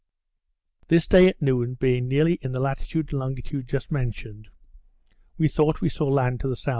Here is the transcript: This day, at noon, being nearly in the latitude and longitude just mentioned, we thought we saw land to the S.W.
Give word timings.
This 0.87 1.05
day, 1.05 1.27
at 1.27 1.39
noon, 1.39 1.75
being 1.75 2.07
nearly 2.07 2.39
in 2.41 2.53
the 2.53 2.59
latitude 2.59 3.11
and 3.13 3.19
longitude 3.19 3.67
just 3.67 3.91
mentioned, 3.91 4.49
we 5.37 5.47
thought 5.47 5.79
we 5.79 5.89
saw 5.89 6.07
land 6.07 6.39
to 6.39 6.47
the 6.47 6.53
S.W. 6.53 6.69